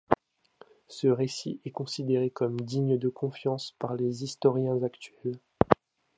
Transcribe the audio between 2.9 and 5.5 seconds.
de confiance par les historiens actuels.